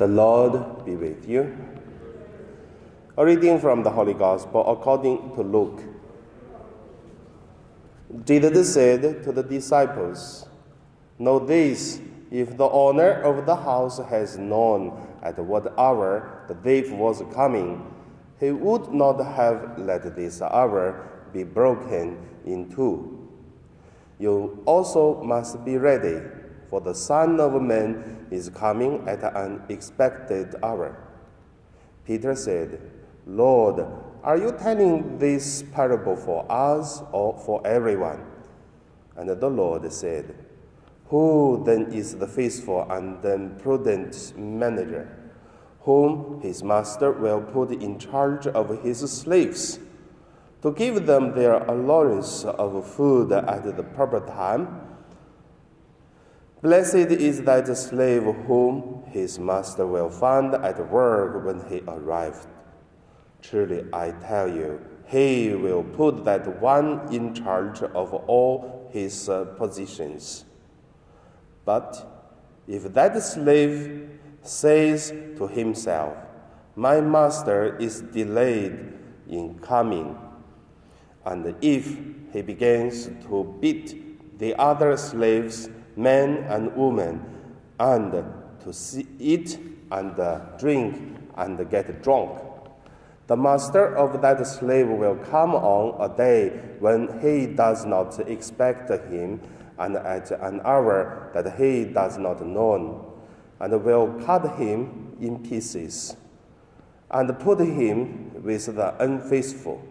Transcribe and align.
The 0.00 0.08
Lord 0.08 0.86
be 0.86 0.96
with 0.96 1.28
you. 1.28 1.54
A 3.18 3.22
reading 3.22 3.60
from 3.60 3.82
the 3.82 3.90
Holy 3.90 4.14
Gospel 4.14 4.64
according 4.66 5.34
to 5.34 5.42
Luke. 5.42 5.82
Jesus 8.24 8.72
said 8.72 9.22
to 9.24 9.30
the 9.30 9.42
disciples, 9.42 10.48
Know 11.18 11.38
this, 11.38 12.00
if 12.30 12.56
the 12.56 12.70
owner 12.70 13.20
of 13.20 13.44
the 13.44 13.56
house 13.56 13.98
has 13.98 14.38
known 14.38 15.06
at 15.22 15.38
what 15.38 15.78
hour 15.78 16.46
the 16.48 16.54
thief 16.54 16.90
was 16.92 17.22
coming, 17.34 17.84
he 18.38 18.52
would 18.52 18.94
not 18.94 19.18
have 19.22 19.78
let 19.78 20.16
this 20.16 20.40
hour 20.40 21.10
be 21.30 21.44
broken 21.44 22.16
in 22.46 22.70
two. 22.70 23.28
You 24.18 24.62
also 24.64 25.22
must 25.22 25.62
be 25.62 25.76
ready 25.76 26.22
for 26.70 26.80
the 26.80 26.94
Son 26.94 27.40
of 27.40 27.60
Man 27.60 28.28
is 28.30 28.48
coming 28.48 29.06
at 29.08 29.24
an 29.34 29.60
expected 29.68 30.54
hour. 30.62 30.96
Peter 32.06 32.36
said, 32.36 32.80
Lord, 33.26 33.84
are 34.22 34.36
you 34.36 34.52
telling 34.52 35.18
this 35.18 35.64
parable 35.74 36.14
for 36.14 36.46
us 36.50 37.02
or 37.10 37.36
for 37.44 37.60
everyone? 37.66 38.24
And 39.16 39.28
the 39.28 39.50
Lord 39.50 39.92
said, 39.92 40.32
Who 41.06 41.62
then 41.66 41.92
is 41.92 42.16
the 42.16 42.28
faithful 42.28 42.86
and 42.88 43.20
then 43.20 43.58
prudent 43.58 44.38
manager, 44.38 45.32
whom 45.80 46.40
his 46.40 46.62
master 46.62 47.10
will 47.10 47.40
put 47.40 47.72
in 47.72 47.98
charge 47.98 48.46
of 48.46 48.82
his 48.84 49.00
slaves, 49.10 49.80
to 50.62 50.72
give 50.72 51.06
them 51.06 51.34
their 51.34 51.54
allowance 51.64 52.44
of 52.44 52.86
food 52.86 53.32
at 53.32 53.76
the 53.76 53.82
proper 53.82 54.20
time? 54.20 54.89
Blessed 56.62 56.94
is 56.94 57.40
that 57.42 57.74
slave 57.74 58.22
whom 58.22 59.02
his 59.06 59.38
master 59.38 59.86
will 59.86 60.10
find 60.10 60.54
at 60.54 60.90
work 60.90 61.42
when 61.44 61.66
he 61.70 61.82
arrives. 61.88 62.46
Truly, 63.40 63.86
I 63.94 64.10
tell 64.10 64.46
you, 64.46 64.78
he 65.06 65.54
will 65.54 65.82
put 65.82 66.24
that 66.24 66.60
one 66.60 67.10
in 67.10 67.32
charge 67.34 67.82
of 67.82 68.12
all 68.12 68.90
his 68.92 69.28
uh, 69.30 69.46
positions. 69.56 70.44
But 71.64 72.06
if 72.68 72.92
that 72.92 73.22
slave 73.22 74.10
says 74.42 75.10
to 75.38 75.46
himself, 75.46 76.14
My 76.76 77.00
master 77.00 77.76
is 77.78 78.02
delayed 78.02 78.98
in 79.28 79.58
coming, 79.60 80.18
and 81.24 81.54
if 81.62 81.98
he 82.32 82.42
begins 82.42 83.06
to 83.28 83.56
beat 83.60 84.38
the 84.38 84.54
other 84.56 84.96
slaves, 84.98 85.70
men 85.96 86.44
and 86.48 86.74
women, 86.76 87.24
and 87.78 88.12
to 88.64 88.72
see, 88.72 89.06
eat 89.18 89.58
and 89.90 90.18
uh, 90.18 90.38
drink 90.58 91.16
and 91.36 91.70
get 91.70 92.02
drunk. 92.02 92.40
The 93.26 93.36
master 93.36 93.96
of 93.96 94.20
that 94.22 94.44
slave 94.46 94.88
will 94.88 95.16
come 95.16 95.54
on 95.54 96.10
a 96.10 96.16
day 96.16 96.48
when 96.80 97.20
he 97.20 97.46
does 97.46 97.86
not 97.86 98.18
expect 98.28 98.90
him, 98.90 99.40
and 99.78 99.96
at 99.96 100.30
an 100.32 100.60
hour 100.64 101.30
that 101.32 101.56
he 101.56 101.84
does 101.84 102.18
not 102.18 102.44
know, 102.44 103.14
and 103.60 103.84
will 103.84 104.20
cut 104.24 104.56
him 104.56 105.16
in 105.20 105.38
pieces, 105.38 106.16
and 107.10 107.38
put 107.38 107.60
him 107.60 108.42
with 108.42 108.66
the 108.66 109.02
unfaithful. 109.02 109.82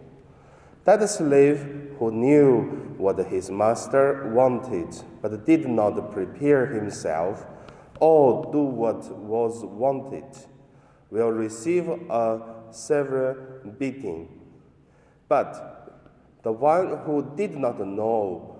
That 0.90 1.08
slave 1.08 1.94
who 2.00 2.10
knew 2.10 2.62
what 2.98 3.16
his 3.16 3.48
master 3.48 4.28
wanted, 4.34 4.88
but 5.22 5.46
did 5.46 5.68
not 5.68 6.10
prepare 6.10 6.66
himself 6.66 7.46
or 8.00 8.50
do 8.50 8.58
what 8.58 9.08
was 9.16 9.62
wanted, 9.62 10.24
will 11.08 11.30
receive 11.30 11.88
a 11.88 12.40
severe 12.72 13.62
beating. 13.78 14.40
But 15.28 16.02
the 16.42 16.50
one 16.50 16.98
who 17.04 17.36
did 17.36 17.56
not 17.56 17.78
know 17.78 18.58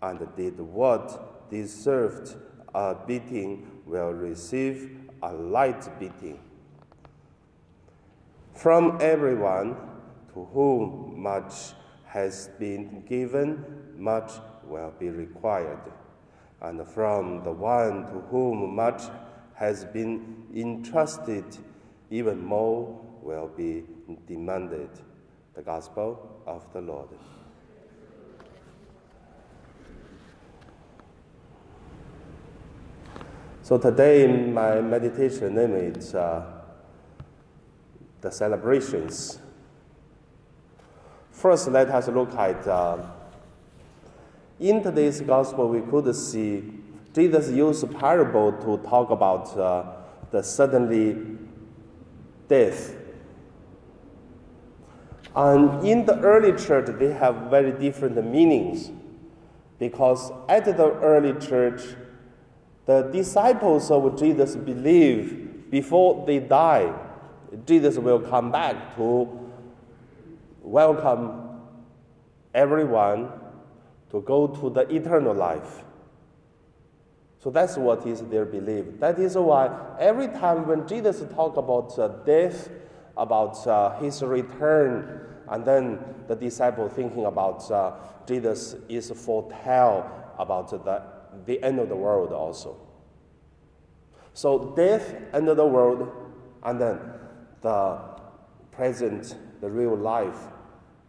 and 0.00 0.20
did 0.36 0.60
what 0.60 1.50
deserved 1.50 2.36
a 2.76 2.94
beating 2.94 3.66
will 3.84 4.12
receive 4.12 5.00
a 5.20 5.32
light 5.32 5.84
beating. 5.98 6.38
From 8.54 8.98
everyone 9.00 9.74
to 10.36 10.44
whom 10.52 11.15
much 11.16 11.72
has 12.06 12.50
been 12.58 13.04
given, 13.08 13.64
much 13.96 14.32
will 14.64 14.92
be 14.98 15.10
required. 15.10 15.80
And 16.60 16.86
from 16.86 17.42
the 17.44 17.52
one 17.52 18.06
to 18.06 18.20
whom 18.30 18.74
much 18.74 19.02
has 19.54 19.84
been 19.84 20.46
entrusted, 20.54 21.44
even 22.10 22.44
more 22.44 23.00
will 23.22 23.48
be 23.48 23.84
demanded. 24.26 24.90
The 25.54 25.62
Gospel 25.62 26.42
of 26.46 26.70
the 26.72 26.80
Lord. 26.82 27.08
So 33.62 33.78
today, 33.78 34.28
my 34.28 34.80
meditation 34.80 35.56
name 35.56 35.74
is 35.74 36.14
uh, 36.14 36.44
the 38.20 38.30
celebrations. 38.30 39.40
First, 41.46 41.68
let 41.68 41.88
us 41.90 42.08
look 42.08 42.34
at 42.34 42.66
uh, 42.66 42.98
in 44.58 44.82
today's 44.82 45.20
gospel. 45.20 45.68
We 45.68 45.80
could 45.80 46.12
see 46.16 46.64
Jesus 47.14 47.50
used 47.50 47.88
parable 48.00 48.50
to 48.50 48.78
talk 48.78 49.10
about 49.10 49.56
uh, 49.56 49.92
the 50.32 50.42
suddenly 50.42 51.38
death. 52.48 52.96
And 55.36 55.86
in 55.86 56.04
the 56.04 56.18
early 56.18 56.50
church, 56.58 56.88
they 56.98 57.12
have 57.12 57.48
very 57.48 57.70
different 57.70 58.16
meanings 58.26 58.90
because 59.78 60.32
at 60.48 60.64
the 60.64 60.94
early 60.94 61.38
church, 61.38 61.80
the 62.86 63.02
disciples 63.02 63.92
of 63.92 64.18
Jesus 64.18 64.56
believe 64.56 65.70
before 65.70 66.26
they 66.26 66.40
die, 66.40 66.92
Jesus 67.64 67.98
will 67.98 68.18
come 68.18 68.50
back 68.50 68.96
to 68.96 69.45
welcome 70.66 71.60
everyone 72.52 73.30
to 74.10 74.20
go 74.22 74.48
to 74.48 74.68
the 74.68 74.80
eternal 74.92 75.32
life. 75.32 75.84
So 77.38 77.50
that's 77.50 77.76
what 77.76 78.04
is 78.06 78.22
their 78.22 78.44
belief. 78.44 78.98
That 78.98 79.18
is 79.20 79.36
why 79.36 79.70
every 80.00 80.26
time 80.26 80.66
when 80.66 80.88
Jesus 80.88 81.22
talk 81.34 81.56
about 81.56 81.96
uh, 81.98 82.08
death, 82.24 82.68
about 83.16 83.64
uh, 83.66 83.96
his 84.00 84.22
return, 84.22 85.20
and 85.48 85.64
then 85.64 86.00
the 86.26 86.34
disciple 86.34 86.88
thinking 86.88 87.26
about 87.26 87.70
uh, 87.70 87.92
Jesus 88.26 88.74
is 88.88 89.12
foretell 89.12 90.10
about 90.38 90.70
the 90.70 91.02
the 91.44 91.62
end 91.62 91.78
of 91.78 91.88
the 91.88 91.94
world 91.96 92.32
also. 92.32 92.76
So 94.32 94.74
death, 94.74 95.14
end 95.32 95.48
of 95.48 95.56
the 95.56 95.66
world, 95.66 96.10
and 96.64 96.80
then 96.80 96.98
the 97.60 98.00
present, 98.72 99.36
the 99.60 99.70
real 99.70 99.96
life. 99.96 100.48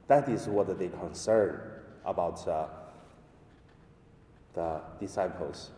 That 0.07 0.29
is 0.29 0.47
what 0.47 0.77
they 0.79 0.87
concern 0.87 1.59
about 2.05 2.47
uh, 2.47 2.67
the 4.53 4.81
disciples. 4.99 5.71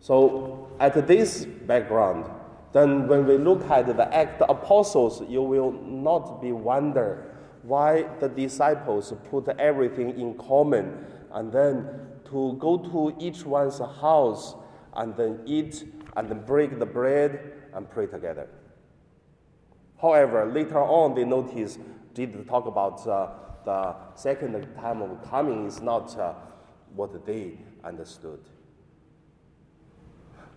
So 0.00 0.68
at 0.80 1.06
this 1.06 1.44
background, 1.44 2.30
then 2.72 3.06
when 3.06 3.26
we 3.26 3.36
look 3.36 3.68
at 3.68 3.86
the 3.86 4.14
act 4.14 4.42
apostles, 4.48 5.22
you 5.28 5.42
will 5.42 5.72
not 5.72 6.40
be 6.40 6.52
wonder 6.52 7.36
why 7.62 8.06
the 8.20 8.28
disciples 8.28 9.12
put 9.30 9.48
everything 9.58 10.18
in 10.18 10.34
common 10.38 11.04
and 11.32 11.52
then 11.52 11.86
to 12.30 12.56
go 12.58 12.78
to 12.78 13.14
each 13.18 13.44
one's 13.44 13.78
house 13.78 14.54
and 14.94 15.14
then 15.16 15.40
eat 15.44 15.84
and 16.16 16.28
then 16.28 16.40
break 16.46 16.78
the 16.78 16.86
bread 16.86 17.52
and 17.74 17.90
pray 17.90 18.06
together. 18.06 18.48
However, 20.00 20.46
later 20.46 20.78
on 20.78 21.14
they 21.14 21.24
notice 21.24 21.78
Jesus 22.14 22.46
talk 22.48 22.66
about 22.66 23.06
uh, 23.06 23.30
the 23.64 23.94
second 24.14 24.66
time 24.74 25.02
of 25.02 25.22
coming 25.30 25.66
is 25.66 25.80
not 25.80 26.16
uh, 26.18 26.34
what 26.94 27.26
they 27.26 27.58
understood. 27.84 28.40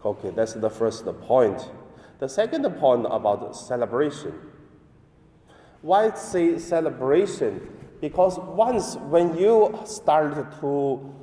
Okay, 0.04 0.32
that's 0.32 0.54
the 0.54 0.70
first 0.70 1.06
point. 1.22 1.70
The 2.20 2.28
second 2.28 2.64
point 2.78 3.06
about 3.10 3.56
celebration. 3.56 4.34
Why 5.82 6.12
say 6.12 6.58
celebration? 6.58 7.70
Because 8.00 8.40
once 8.40 8.96
when 8.96 9.38
you 9.38 9.80
start 9.86 10.60
to 10.62 11.14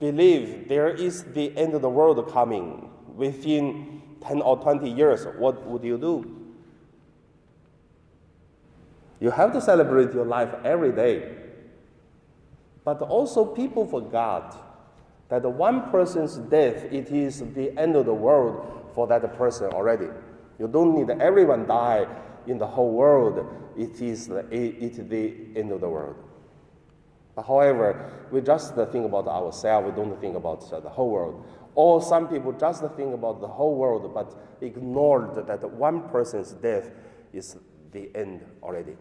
believe 0.00 0.68
there 0.68 0.88
is 0.88 1.24
the 1.24 1.56
end 1.56 1.74
of 1.74 1.82
the 1.82 1.90
world 1.90 2.30
coming 2.32 2.90
within 3.14 4.02
10 4.26 4.40
or 4.42 4.56
20 4.58 4.90
years, 4.90 5.26
what 5.38 5.66
would 5.66 5.84
you 5.84 5.98
do? 5.98 6.43
You 9.24 9.30
have 9.30 9.54
to 9.54 9.60
celebrate 9.62 10.12
your 10.12 10.26
life 10.26 10.54
every 10.66 10.92
day. 10.92 11.32
But 12.84 13.00
also, 13.00 13.46
people 13.46 13.86
forgot 13.86 14.54
that 15.30 15.50
one 15.50 15.90
person's 15.90 16.36
death 16.36 16.84
it 16.92 17.10
is 17.10 17.42
the 17.54 17.72
end 17.78 17.96
of 17.96 18.04
the 18.04 18.12
world 18.12 18.90
for 18.94 19.06
that 19.06 19.22
person 19.38 19.72
already. 19.72 20.08
You 20.58 20.68
don't 20.68 20.94
need 20.94 21.08
everyone 21.22 21.66
die 21.66 22.06
in 22.46 22.58
the 22.58 22.66
whole 22.66 22.92
world. 22.92 23.46
It 23.78 24.02
is 24.02 24.28
the, 24.28 24.40
it 24.50 25.08
the 25.08 25.34
end 25.56 25.72
of 25.72 25.80
the 25.80 25.88
world. 25.88 26.16
But 27.34 27.46
however, 27.46 28.12
we 28.30 28.42
just 28.42 28.74
think 28.74 29.06
about 29.06 29.26
ourselves. 29.26 29.86
We 29.86 29.96
don't 29.96 30.20
think 30.20 30.36
about 30.36 30.68
the 30.68 30.90
whole 30.90 31.08
world. 31.08 31.46
Or 31.74 32.02
some 32.02 32.28
people 32.28 32.52
just 32.52 32.82
think 32.94 33.14
about 33.14 33.40
the 33.40 33.48
whole 33.48 33.74
world, 33.74 34.12
but 34.12 34.36
ignored 34.60 35.46
that 35.46 35.70
one 35.70 36.10
person's 36.10 36.52
death 36.52 36.90
is 37.32 37.56
the 37.90 38.10
end 38.14 38.44
already. 38.62 38.98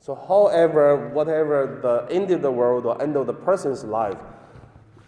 So, 0.00 0.14
however, 0.14 1.10
whatever 1.10 1.78
the 1.82 2.12
end 2.12 2.30
of 2.30 2.40
the 2.40 2.50
world 2.50 2.86
or 2.86 3.00
end 3.02 3.16
of 3.16 3.26
the 3.26 3.34
person's 3.34 3.84
life, 3.84 4.16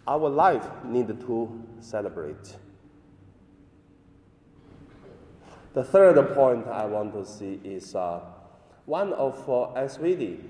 our 0.06 0.28
life 0.28 0.68
need 0.84 1.08
to 1.08 1.64
celebrate. 1.80 2.56
The 5.72 5.82
third 5.82 6.34
point 6.34 6.66
I 6.66 6.84
want 6.84 7.14
to 7.14 7.24
see 7.24 7.58
is 7.64 7.94
uh, 7.94 8.20
one 8.84 9.14
of 9.14 9.38
uh, 9.48 9.80
SVD 9.80 10.40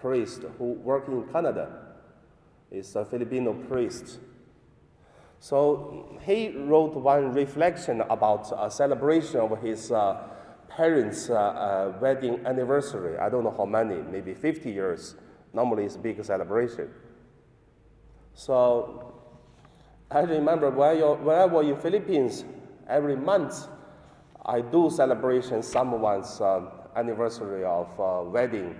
priest 0.00 0.40
who 0.56 0.72
work 0.72 1.08
in 1.08 1.24
Canada 1.28 1.68
is 2.70 2.96
a 2.96 3.04
Filipino 3.04 3.52
priest. 3.52 4.18
So 5.38 6.18
he 6.22 6.48
wrote 6.56 6.94
one 6.94 7.34
reflection 7.34 8.00
about 8.08 8.50
a 8.56 8.70
celebration 8.70 9.40
of 9.40 9.60
his 9.60 9.92
uh, 9.92 10.16
parents' 10.76 11.28
uh, 11.28 11.34
uh, 11.34 11.98
wedding 12.00 12.44
anniversary. 12.46 13.18
I 13.18 13.28
don't 13.28 13.44
know 13.44 13.54
how 13.56 13.66
many, 13.66 14.02
maybe 14.02 14.34
50 14.34 14.70
years. 14.70 15.14
Normally, 15.52 15.84
it's 15.84 15.96
a 15.96 15.98
big 15.98 16.22
celebration. 16.24 16.88
So 18.34 19.14
I 20.10 20.20
remember 20.20 20.70
when, 20.70 20.98
when 21.24 21.38
I 21.38 21.44
was 21.44 21.66
in 21.66 21.76
Philippines, 21.76 22.44
every 22.88 23.16
month 23.16 23.66
I 24.44 24.60
do 24.60 24.90
celebration 24.90 25.62
someone's 25.62 26.40
uh, 26.40 26.62
anniversary 26.96 27.64
of 27.64 27.88
uh, 28.00 28.28
wedding, 28.28 28.74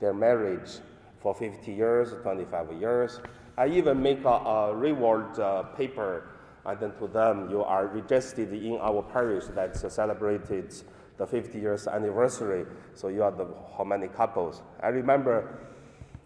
their 0.00 0.14
marriage 0.14 0.80
for 1.20 1.34
50 1.34 1.72
years, 1.72 2.12
25 2.22 2.72
years. 2.80 3.20
I 3.56 3.68
even 3.68 4.02
make 4.02 4.24
a, 4.24 4.28
a 4.28 4.74
reward 4.74 5.38
uh, 5.38 5.62
paper, 5.62 6.30
and 6.64 6.80
then 6.80 6.92
to 6.98 7.06
them, 7.06 7.48
you 7.50 7.62
are 7.62 7.86
registered 7.86 8.52
in 8.52 8.78
our 8.80 9.02
parish 9.02 9.44
that 9.54 9.76
celebrated 9.76 10.74
the 11.18 11.26
50 11.26 11.58
years 11.58 11.86
anniversary. 11.86 12.66
So 12.94 13.08
you 13.08 13.22
are 13.22 13.30
the 13.30 13.46
how 13.76 13.84
many 13.84 14.08
couples? 14.08 14.62
I 14.82 14.88
remember. 14.88 15.58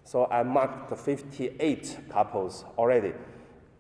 So 0.05 0.27
I 0.27 0.43
marked 0.43 0.97
58 0.99 1.99
couples 2.11 2.65
already. 2.79 3.13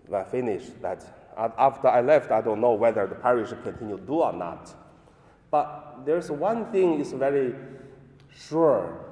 When 0.07 0.21
I 0.21 0.25
finished 0.25 0.81
that. 0.83 1.05
After 1.37 1.89
I 1.89 2.03
left, 2.03 2.31
I 2.31 2.41
don't 2.41 2.61
know 2.61 2.75
whether 2.75 3.07
the 3.07 3.15
parish 3.15 3.51
continue 3.63 3.99
do 3.99 4.15
or 4.15 4.33
not. 4.33 4.75
But 5.51 6.05
there's 6.05 6.31
one 6.31 6.71
thing 6.71 7.01
is 7.01 7.13
very 7.13 7.55
sure. 8.49 9.07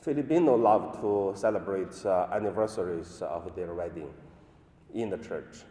Filipino 0.00 0.54
love 0.54 1.00
to 1.00 1.32
celebrate 1.38 2.04
uh, 2.04 2.28
anniversaries 2.32 3.22
of 3.22 3.54
their 3.54 3.74
wedding 3.74 4.12
in 4.94 5.10
the 5.10 5.18
church. 5.18 5.64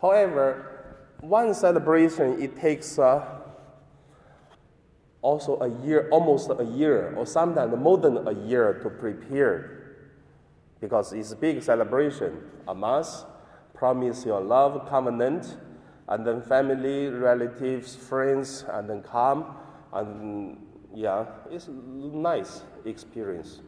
However, 0.00 0.96
one 1.20 1.54
celebration 1.54 2.40
it 2.42 2.56
takes 2.56 2.98
uh, 2.98 3.33
also 5.24 5.58
a 5.60 5.68
year, 5.84 6.06
almost 6.10 6.50
a 6.50 6.64
year, 6.64 7.14
or 7.16 7.24
sometimes 7.24 7.74
more 7.78 7.96
than 7.96 8.28
a 8.28 8.32
year 8.46 8.74
to 8.82 8.90
prepare, 8.90 9.96
because 10.80 11.14
it's 11.14 11.32
a 11.32 11.36
big 11.36 11.62
celebration. 11.62 12.42
A 12.68 12.74
mass, 12.74 13.24
promise 13.72 14.26
your 14.26 14.42
love 14.42 14.86
covenant, 14.88 15.56
and 16.08 16.26
then 16.26 16.42
family, 16.42 17.08
relatives, 17.08 17.96
friends, 17.96 18.66
and 18.68 18.88
then 18.88 19.02
come, 19.02 19.56
and 19.94 20.58
yeah, 20.94 21.24
it's 21.50 21.68
nice 21.70 22.62
experience. 22.84 23.62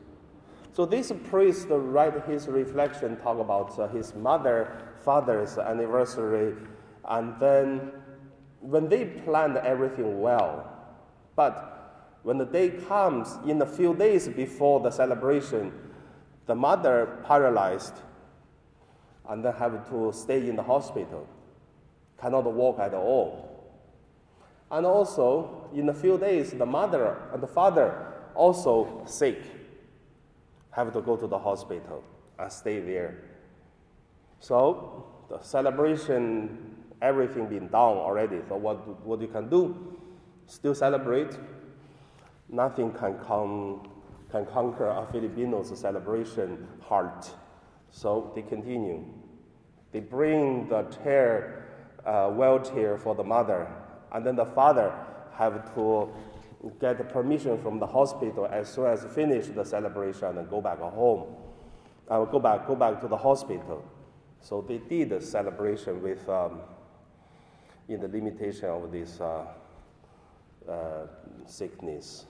So 0.74 0.84
this 0.84 1.10
priest 1.30 1.68
write 1.70 2.22
his 2.26 2.48
reflection, 2.48 3.16
talk 3.16 3.38
about 3.38 3.78
uh, 3.78 3.88
his 3.88 4.14
mother, 4.14 4.76
father's 5.02 5.56
anniversary, 5.56 6.54
and 7.08 7.34
then 7.40 7.92
when 8.60 8.90
they 8.90 9.06
planned 9.06 9.56
everything 9.56 10.20
well, 10.20 10.75
but 11.36 12.18
when 12.22 12.38
the 12.38 12.44
day 12.44 12.70
comes, 12.70 13.38
in 13.46 13.62
a 13.62 13.66
few 13.66 13.94
days 13.94 14.26
before 14.28 14.80
the 14.80 14.90
celebration, 14.90 15.72
the 16.46 16.54
mother 16.54 17.22
paralyzed 17.24 17.94
and 19.28 19.44
then 19.44 19.52
have 19.54 19.88
to 19.90 20.12
stay 20.12 20.48
in 20.48 20.56
the 20.56 20.62
hospital 20.62 21.28
cannot 22.18 22.44
walk 22.52 22.78
at 22.78 22.94
all. 22.94 23.52
And 24.70 24.84
also, 24.84 25.68
in 25.74 25.88
a 25.88 25.94
few 25.94 26.18
days, 26.18 26.52
the 26.52 26.66
mother 26.66 27.16
and 27.32 27.42
the 27.42 27.46
father 27.46 28.14
also 28.34 29.02
sick, 29.06 29.42
have 30.70 30.92
to 30.92 31.00
go 31.00 31.16
to 31.16 31.26
the 31.26 31.38
hospital 31.38 32.02
and 32.38 32.50
stay 32.50 32.80
there. 32.80 33.22
So, 34.40 35.06
the 35.28 35.40
celebration, 35.42 36.76
everything 37.00 37.46
been 37.46 37.68
done 37.68 37.96
already. 37.96 38.40
So, 38.48 38.56
what, 38.56 39.06
what 39.06 39.20
you 39.20 39.28
can 39.28 39.48
do? 39.48 39.95
Still 40.46 40.74
celebrate. 40.74 41.36
Nothing 42.48 42.92
can 42.92 43.18
come 43.18 43.90
can 44.30 44.44
conquer 44.46 44.88
a 44.88 45.06
Filipino's 45.12 45.78
celebration 45.78 46.66
heart. 46.82 47.30
So 47.90 48.32
they 48.34 48.42
continue. 48.42 49.04
They 49.92 50.00
bring 50.00 50.68
the 50.68 50.82
chair 51.02 51.64
uh, 52.04 52.28
wheelchair 52.30 52.98
for 52.98 53.14
the 53.14 53.24
mother, 53.24 53.68
and 54.12 54.24
then 54.24 54.36
the 54.36 54.44
father 54.44 54.92
have 55.34 55.74
to 55.74 56.08
get 56.80 57.08
permission 57.12 57.60
from 57.62 57.78
the 57.78 57.86
hospital 57.86 58.46
as 58.46 58.68
soon 58.68 58.86
as 58.86 59.04
finish 59.14 59.46
the 59.48 59.64
celebration 59.64 60.38
and 60.38 60.48
go 60.48 60.60
back 60.60 60.78
home. 60.78 61.34
I 62.08 62.18
will 62.18 62.26
go 62.26 62.38
back, 62.38 62.66
go 62.66 62.76
back 62.76 63.00
to 63.00 63.08
the 63.08 63.16
hospital. 63.16 63.84
So 64.40 64.64
they 64.66 64.78
did 64.78 65.10
the 65.10 65.20
celebration 65.20 66.02
with, 66.02 66.28
um, 66.28 66.60
in 67.88 68.00
the 68.00 68.08
limitation 68.08 68.68
of 68.68 68.92
this 68.92 69.20
uh, 69.20 69.44
uh, 70.68 71.06
sickness. 71.46 72.26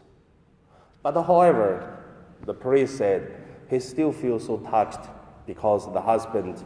But 1.03 1.15
however, 1.15 2.03
the 2.45 2.55
priest 2.55 2.99
said 2.99 3.43
he 3.69 3.81
still 3.81 4.13
feels 4.13 4.47
so 4.47 4.59
touched 4.59 5.09
because 5.47 5.93
the 5.93 6.01
husband 6.01 6.63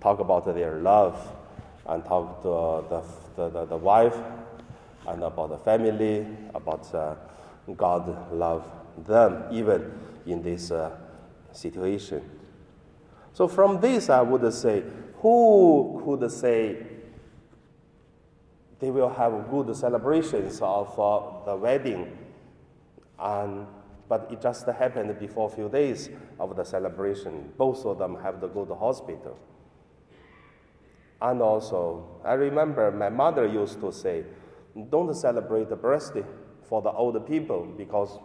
talk 0.00 0.20
about 0.20 0.44
their 0.54 0.80
love 0.80 1.18
and 1.86 2.04
talk 2.04 2.42
to 2.42 3.02
the, 3.36 3.48
the, 3.50 3.66
the, 3.66 3.76
wife 3.76 4.16
and 5.06 5.22
about 5.22 5.50
the 5.50 5.58
family, 5.58 6.26
about 6.54 6.94
uh, 6.94 7.14
God 7.76 8.32
love 8.32 8.64
them 9.06 9.44
even 9.50 9.92
in 10.26 10.42
this 10.42 10.70
uh, 10.70 10.96
situation. 11.52 12.22
So 13.32 13.48
from 13.48 13.80
this, 13.80 14.10
I 14.10 14.20
would 14.22 14.52
say, 14.52 14.84
who 15.16 16.02
could 16.04 16.30
say 16.30 16.86
they 18.82 18.90
will 18.90 19.08
have 19.08 19.48
good 19.48 19.74
celebrations 19.76 20.58
of 20.60 20.98
uh, 20.98 21.44
the 21.46 21.54
wedding, 21.54 22.18
and 23.16 23.64
but 24.08 24.28
it 24.28 24.42
just 24.42 24.66
happened 24.66 25.16
before 25.20 25.48
a 25.48 25.54
few 25.54 25.68
days 25.68 26.10
of 26.40 26.56
the 26.56 26.64
celebration. 26.64 27.52
Both 27.56 27.86
of 27.86 27.98
them 27.98 28.16
have 28.20 28.40
to 28.40 28.48
go 28.48 28.64
to 28.64 28.74
hospital. 28.74 29.38
And 31.20 31.40
also, 31.40 32.20
I 32.24 32.32
remember 32.32 32.90
my 32.90 33.08
mother 33.08 33.46
used 33.46 33.80
to 33.82 33.92
say, 33.92 34.24
don't 34.90 35.14
celebrate 35.14 35.68
the 35.68 35.76
birthday 35.76 36.24
for 36.64 36.82
the 36.82 36.90
old 36.90 37.24
people 37.24 37.64
because 37.78 38.18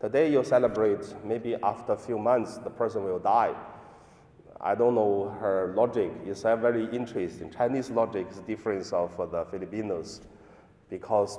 today 0.00 0.32
you 0.32 0.42
celebrate, 0.42 1.14
maybe 1.24 1.54
after 1.62 1.92
a 1.92 1.96
few 1.96 2.18
months, 2.18 2.58
the 2.58 2.70
person 2.70 3.04
will 3.04 3.20
die. 3.20 3.54
I 4.60 4.74
don't 4.74 4.94
know 4.94 5.34
her 5.40 5.72
logic. 5.74 6.12
It's 6.26 6.42
very 6.42 6.84
interesting. 6.92 7.50
Chinese 7.50 7.90
logic 7.90 8.26
is 8.30 8.38
different 8.40 8.92
of 8.92 9.16
the 9.16 9.44
Filipinos 9.50 10.20
because 10.90 11.38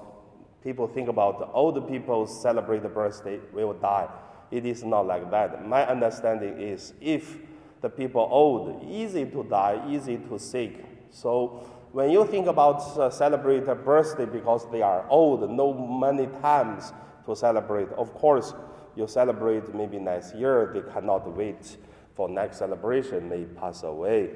people 0.64 0.88
think 0.88 1.08
about 1.08 1.40
the 1.40 1.48
old 1.48 1.88
people 1.88 2.26
celebrate 2.26 2.82
the 2.82 2.90
birthday 2.90 3.40
will 3.54 3.74
die. 3.74 4.08
It 4.50 4.66
is 4.66 4.84
not 4.84 5.06
like 5.06 5.30
that. 5.32 5.68
My 5.68 5.86
understanding 5.86 6.60
is 6.60 6.94
if 7.00 7.38
the 7.82 7.90
people 7.90 8.28
old, 8.30 8.84
easy 8.90 9.26
to 9.26 9.44
die, 9.44 9.84
easy 9.88 10.18
to 10.18 10.38
sick, 10.38 10.86
so 11.12 11.66
when 11.92 12.10
you 12.10 12.26
think 12.26 12.48
about 12.48 12.80
uh, 12.98 13.10
celebrate 13.10 13.68
a 13.68 13.76
birthday 13.76 14.26
because 14.26 14.70
they 14.72 14.82
are 14.82 15.06
old, 15.10 15.50
no 15.50 15.74
many 15.74 16.28
times 16.42 16.94
to 17.26 17.36
celebrate. 17.36 17.90
Of 17.90 18.14
course, 18.14 18.54
you 18.96 19.08
celebrate 19.08 19.74
maybe 19.76 20.00
next 20.00 20.34
year. 20.36 20.72
They 20.74 20.90
cannot 20.94 21.36
wait 21.36 21.78
for 22.14 22.30
next 22.30 22.58
celebration. 22.58 23.30
may 23.30 23.46
pass 23.46 23.84
away, 23.84 24.32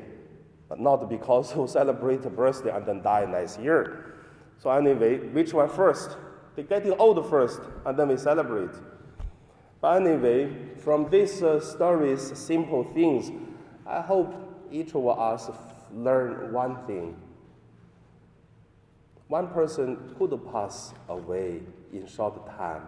but 0.69 0.79
not 0.79 1.09
because 1.09 1.55
you 1.55 1.67
celebrate 1.67 2.25
a 2.25 2.29
birthday 2.29 2.75
and 2.75 2.85
then 2.85 3.01
die 3.01 3.25
next 3.25 3.59
year. 3.59 4.13
So 4.57 4.69
anyway, 4.69 5.19
which 5.19 5.53
one 5.53 5.69
first? 5.69 6.17
They 6.55 6.63
getting 6.63 6.93
old 6.93 7.29
first, 7.29 7.59
and 7.85 7.99
then 7.99 8.07
we 8.07 8.17
celebrate. 8.17 8.71
But 9.81 10.01
anyway, 10.01 10.75
from 10.77 11.09
these 11.09 11.43
uh, 11.43 11.59
stories, 11.59 12.37
simple 12.37 12.85
things, 12.93 13.31
I 13.85 14.01
hope 14.01 14.33
each 14.71 14.95
of 14.95 15.07
us 15.07 15.49
learn 15.93 16.51
one 16.51 16.85
thing 16.87 17.15
One 19.27 19.47
person 19.47 20.13
could 20.17 20.39
pass 20.51 20.93
away 21.09 21.61
in 21.91 22.05
short 22.05 22.45
time 22.57 22.83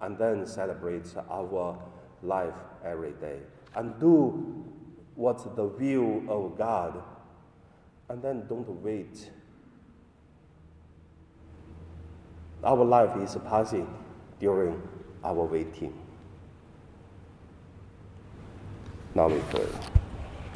and 0.00 0.16
then 0.16 0.46
celebrate 0.46 1.06
our 1.28 1.76
life 2.22 2.54
every 2.84 3.12
day 3.12 3.40
and 3.76 3.98
do 4.00 4.64
what's 5.14 5.44
the 5.44 5.64
will 5.64 6.22
of 6.28 6.58
God 6.58 7.02
and 8.08 8.22
then 8.22 8.46
don't 8.48 8.68
wait. 8.82 9.30
Our 12.64 12.84
life 12.84 13.16
is 13.22 13.36
passing 13.46 13.86
during 14.40 14.80
our 15.22 15.44
waiting. 15.44 15.94
Now 19.14 19.28
we 19.28 19.38
pray. 19.50 19.66